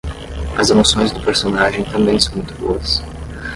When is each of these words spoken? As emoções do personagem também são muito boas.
As 0.57 0.71
emoções 0.71 1.11
do 1.11 1.19
personagem 1.19 1.83
também 1.83 2.19
são 2.19 2.33
muito 2.35 2.55
boas. 2.55 3.03